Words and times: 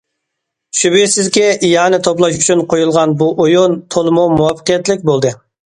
شۈبھىسىزكى، 0.79 1.43
ئىئانە 1.67 1.99
توپلاش 2.09 2.41
ئۈچۈن 2.41 2.65
قويۇلغان 2.73 3.15
بۇ 3.21 3.29
ئويۇن 3.45 3.79
تولىمۇ 3.99 4.27
مۇۋەپپەقىيەتلىك 4.35 5.09
بولدى. 5.15 5.37